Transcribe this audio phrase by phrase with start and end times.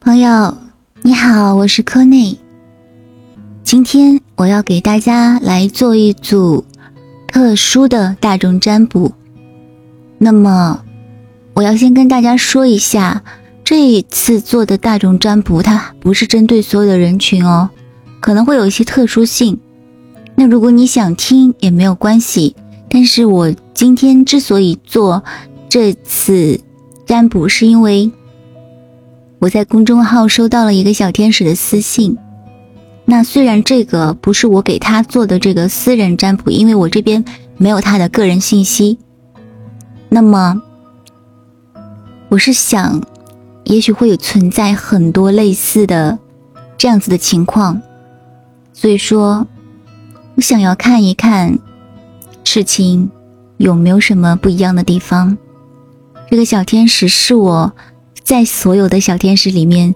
[0.00, 0.56] 朋友，
[1.02, 2.38] 你好，我是柯内。
[3.64, 6.64] 今天我要给大家来做一组
[7.26, 9.12] 特殊的大众占卜。
[10.18, 10.84] 那么，
[11.54, 13.24] 我要先跟大家说一下，
[13.64, 17.68] 这一次做的大众占卜，它不是针对所有的人群哦，
[18.20, 19.58] 可能会有一些特殊性。
[20.36, 22.54] 那如果你想听也没有关系，
[22.88, 25.24] 但是我今天之所以做
[25.68, 26.60] 这次
[27.04, 28.10] 占卜，是因为
[29.40, 32.18] 我在公众号收到了一个小天使的私信。
[33.04, 37.24] 那虽然这个不是我给他做的这个私人占卜，因为我这边
[37.56, 38.98] 没有他的个人信息。
[40.08, 40.60] 那么，
[42.28, 43.00] 我是想，
[43.64, 46.18] 也许会有存在很多类似的
[46.76, 47.80] 这样子的情况，
[48.72, 49.46] 所以说，
[50.34, 51.58] 我想要看一看
[52.44, 53.10] 事情
[53.56, 55.38] 有没有什么不一样的地方。
[56.28, 57.72] 这个小天使是我
[58.28, 59.94] 在所有的小天使里面，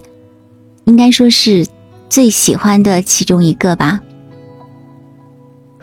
[0.85, 1.67] 应该说是。
[2.09, 3.99] 最喜欢的其中一个吧，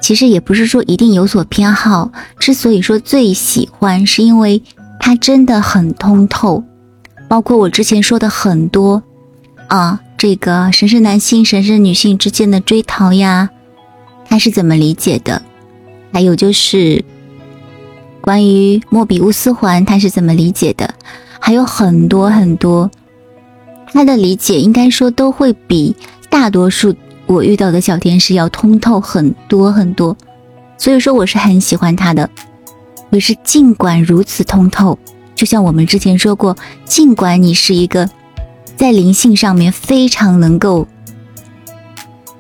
[0.00, 2.12] 其实也不是说一定有所偏好。
[2.38, 4.62] 之所以说最喜欢，是因为
[5.00, 6.62] 它真的很通透。
[7.26, 9.02] 包括我之前说的很多
[9.66, 13.50] 啊，这个神圣男性、神圣女性之间的追逃呀，
[14.26, 15.42] 他是怎么理解的？
[16.12, 17.04] 还有就是
[18.20, 20.94] 关于莫比乌斯环，他是怎么理解的？
[21.40, 22.90] 还有很多很多，
[23.92, 25.96] 他的理解应该说都会比。
[26.28, 26.94] 大多数
[27.26, 30.16] 我遇到的小天使要通透很多很多，
[30.78, 32.30] 所以说我是很喜欢他的。
[33.10, 34.96] 可是尽管如此通透，
[35.34, 38.08] 就像我们之前说过，尽管你是一个
[38.76, 40.86] 在灵性上面非常能够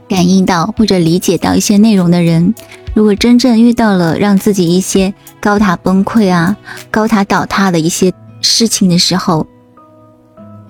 [0.08, 2.54] 感应到或者理解到一些内容的人，
[2.94, 6.56] 如果真正遇到了让自己一些高塔崩溃啊、
[6.92, 9.46] 高塔倒塌的一些事情的时候，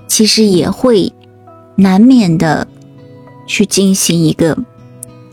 [0.06, 1.12] 其实也会
[1.76, 2.66] 难免的。
[3.46, 4.56] 去进行一个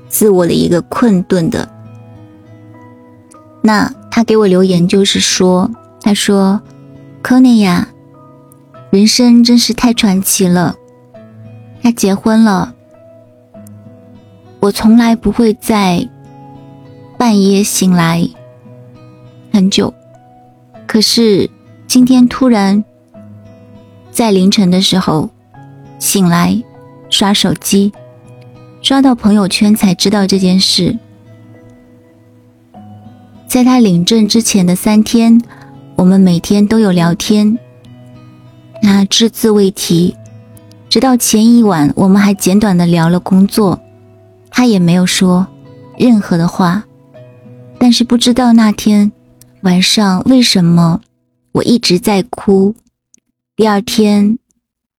[0.10, 1.70] 自我的一个困顿的。
[3.62, 5.70] 那他给我留言就是说，
[6.02, 6.60] 他说
[7.22, 7.90] ：“科内呀，
[8.90, 10.76] 人生真是太传奇了。
[11.84, 12.74] 他结婚了，
[14.62, 16.10] 我从来不会在
[17.20, 18.28] 半夜醒来
[19.54, 19.94] 很久，
[20.88, 21.48] 可是
[21.88, 22.84] 今天突然
[24.12, 25.30] 在凌晨的时候
[25.98, 26.62] 醒来
[27.10, 27.92] 刷手机。”
[28.80, 30.98] 刷到朋友圈才知道这件事。
[33.46, 35.42] 在他领证之前的三天，
[35.96, 37.58] 我们每天都有聊天，
[38.82, 40.16] 那只字未提。
[40.88, 43.82] 直到前一晚，我们还简短的聊了工作，
[44.52, 45.48] 他也没有说
[45.98, 46.86] 任何的话。
[47.80, 49.12] 但是不知道那天
[49.62, 51.02] 晚上为什么
[51.58, 52.76] 我一直在哭，
[53.56, 54.38] 第二天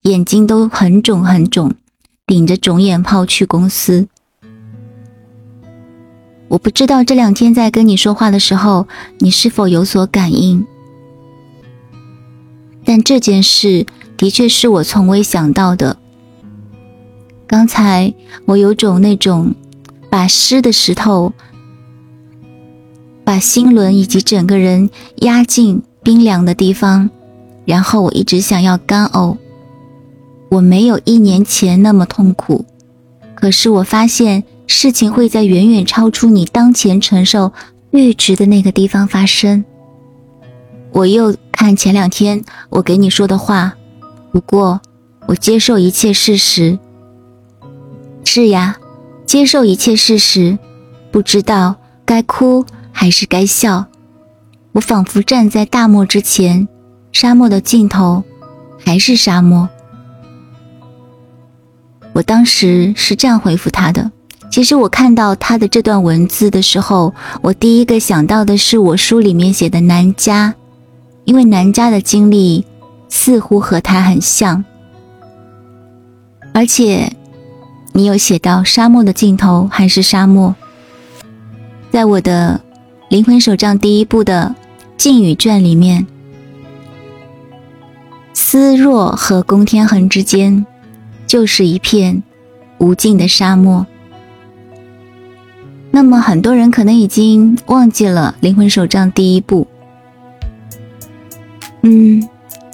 [0.03, 1.75] 眼睛都很肿很肿。
[2.27, 4.07] 顶着肿眼泡去公司，
[6.49, 8.87] 我不知道这两天在跟你说话的时候，
[9.21, 10.67] 你是否有所感应。
[12.85, 13.87] 但这件事
[14.17, 15.97] 的确是我从未想到的。
[17.47, 18.13] 刚才
[18.45, 19.55] 我有种那种
[20.11, 21.33] 把湿的石头，
[23.25, 27.11] 把心轮以及整个人压进冰凉的地方，
[27.67, 29.37] 然后我一直想要干呕。
[30.49, 32.65] 我没有一年前那么痛苦，
[33.35, 37.53] 可是我发现事情会在远远超出你当前承受
[37.93, 39.63] 阈值的那个地方发生。
[40.93, 43.75] 我又看前两天我给你说的话，
[44.33, 44.81] 不过
[45.27, 46.79] 我接受一切事实。
[48.25, 48.79] 是呀，
[49.27, 50.59] 接受一切事实，
[51.11, 51.77] 不知道
[52.07, 53.85] 该哭还是该笑。
[54.79, 56.69] 我仿佛站在大漠之前，
[57.11, 58.23] 沙漠的尽头
[58.87, 59.69] 还是沙漠。
[62.13, 64.09] 我当时是这样回复他的。
[64.53, 67.13] 其实我看到他的这段文字的时候，
[67.43, 70.55] 我第一个想到的是我书里面写的南家，
[71.25, 72.65] 因为南家的经历
[73.09, 74.65] 似乎和他很像。
[76.55, 77.13] 而且，
[77.93, 80.55] 你有写到沙漠的尽头还是沙漠。
[81.91, 82.61] 在我的
[83.09, 84.55] 灵魂手账第一部的
[84.99, 86.07] 禁语传里面，
[88.35, 90.67] 思若和宫天恒之间。
[91.29, 92.23] 就是一片
[92.79, 93.87] 无尽的沙漠。
[95.91, 99.67] 那么很多人可能已经忘记了《灵魂手账》第一部。
[101.83, 102.27] 嗯，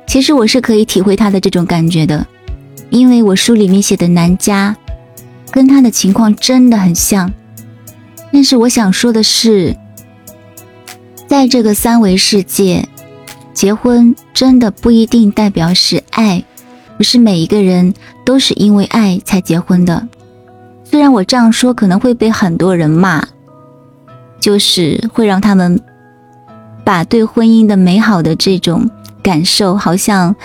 [0.06, 2.24] 其实我是可以体会他的这种感觉的，
[2.90, 4.76] 因为我书里面写的南家
[5.50, 7.32] 跟他的情况真的很像。
[8.32, 9.76] 但是我想说的是，
[11.34, 12.88] 在这个三维世界，
[13.52, 16.44] 结婚真的不一定代表是爱。
[16.96, 17.92] 不是每一个人
[18.24, 20.06] 都是因为爱才结婚的。
[20.84, 23.26] 虽然我这样说可能会被很多人骂，
[24.38, 25.80] 就是会让他们
[26.84, 28.88] 把对婚姻的美好的这种
[29.20, 30.36] 感受好像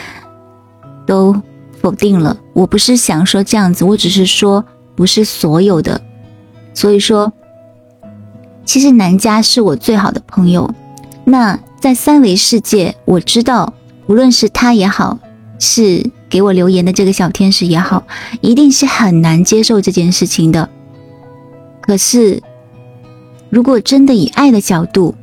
[1.06, 1.40] 都
[1.80, 2.36] 否定了。
[2.54, 4.66] 我不是想说这样子，我只是说
[4.96, 6.02] 不是所有的。
[6.74, 7.32] 所以说，
[8.70, 10.72] 其实南家是我最好的朋友。
[11.24, 13.74] 那在三维世界，我知道，
[14.06, 15.18] 无论是他也好，
[15.58, 16.12] 是。
[16.30, 18.04] 给我留言的这个小天使也好，
[18.42, 20.70] 一定是很难接受这件事情的。
[21.82, 22.44] 可是，
[23.50, 25.16] 如果真的以爱的角度，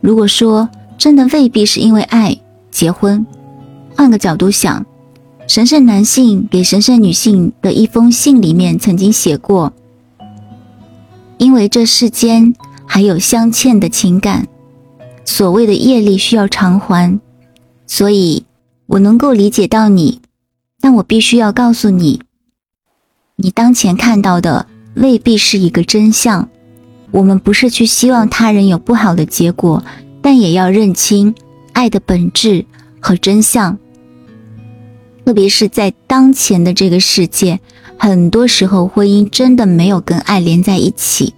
[0.00, 2.38] 如果说真的未必是因为爱
[2.70, 3.26] 结婚，
[3.96, 4.86] 换个角度想，
[5.48, 9.72] 神圣男性给神圣女性的一封信里面曾经写过：
[11.38, 12.54] 因为这世间
[12.86, 14.46] 还有相欠的情感，
[15.24, 17.20] 所谓的业力需要偿还，
[17.86, 18.44] 所以。
[18.88, 20.20] 我能够理解到你，
[20.80, 22.20] 但我必须要告诉你，
[23.34, 26.48] 你当前看到的未必是一个真相。
[27.10, 29.82] 我们不是去希望他人有不好的结果，
[30.22, 31.34] 但也要认清
[31.72, 32.64] 爱的本质
[33.00, 33.76] 和真相。
[35.24, 37.58] 特别是在当前的这个世界，
[38.06, 41.34] 很多时候婚姻真的没有跟爱连在一起。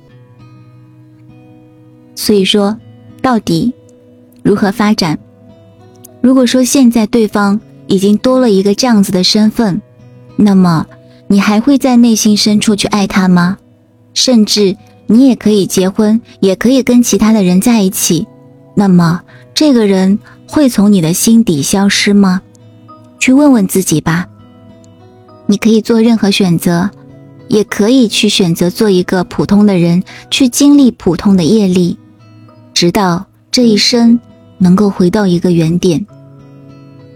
[2.15, 2.76] 所以说，
[3.23, 3.73] 到底
[4.43, 5.19] 如何发展？
[6.20, 9.81] 如果说现在对方已经多了一个这样子的身份，
[10.37, 10.87] 那么
[11.26, 13.56] 你还会在内心深处去爱他吗？
[14.12, 14.76] 甚至
[15.06, 18.26] 你也可以结婚，也可以跟其他的人在一起，
[18.75, 19.23] 那么
[19.55, 22.43] 这个人会从你的心底消失吗？
[23.19, 24.29] 去问问自己吧。
[25.49, 26.89] 你可以做任何选择，
[27.49, 31.99] 也可以去选择做一个普通的人，去经历普通的业力，
[32.73, 34.21] 直到这一生。
[34.61, 36.05] 能够回到一个原点。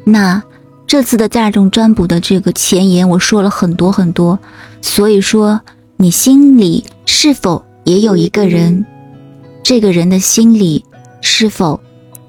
[0.05, 0.41] 那
[0.87, 4.39] 这次的大众占卜的这个前言，我说了很多很多，
[4.81, 5.61] 所以说
[5.97, 8.87] 你心里是否也有一个人？
[9.65, 10.85] 这个人的心里
[11.21, 11.81] 是否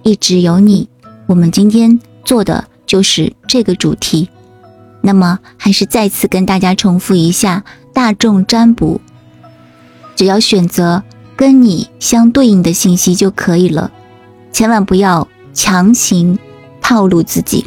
[0.01, 0.89] 一直有你？
[1.27, 4.27] 我们今天做的就是这个主题。
[5.05, 9.01] 那么还是再次跟大家重复一下大众占卜，
[10.15, 11.03] 只要选择
[11.35, 13.91] 跟你相对应的信息就可以了。
[14.53, 16.39] 千万不要强行
[16.81, 17.65] 套路自己。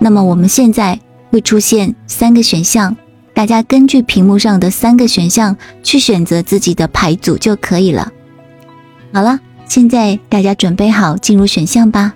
[0.00, 0.98] 那么我们现在
[1.30, 2.96] 会出现三个选项，
[3.32, 8.12] 大家根据屏幕上的三个选项去选择自己的牌组就可以了。
[9.12, 9.38] 好了，
[9.68, 12.14] 现在大家准备好进入选项吧。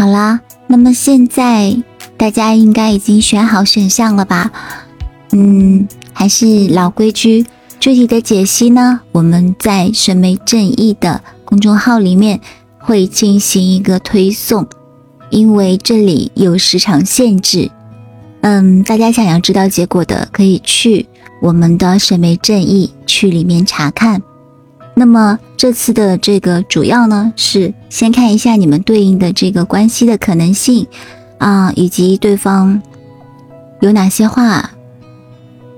[0.00, 1.76] 好啦，那么现在。
[2.16, 4.50] 大家应该已经选好选项了吧？
[5.32, 7.44] 嗯，还是老规矩，
[7.78, 12.40] 具体的解析呢，我们在审美正义的公众号里面
[12.78, 14.66] 会进行一个推送，
[15.28, 17.70] 因为这里有时长限制。
[18.40, 21.06] 嗯，大家想要知道结果的，可以去
[21.42, 24.22] 我们的审美正义去里面查看。
[24.94, 30.86] 那么这次的这个主要呢，是先看一下你们对应的这个关系的可能性。
[31.38, 32.82] 啊，以及对方
[33.80, 34.72] 有哪些话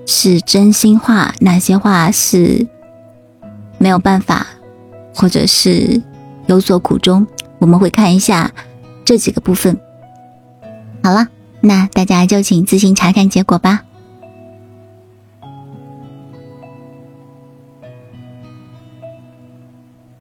[0.04, 2.66] 是真心话，哪些话是
[3.78, 4.44] 没有办法，
[5.14, 6.02] 或者是
[6.46, 7.24] 有所苦衷，
[7.60, 8.50] 我们会看一下
[9.04, 9.78] 这几个部分。
[11.04, 11.28] 好了，
[11.60, 13.84] 那大家就请自行查看结果吧。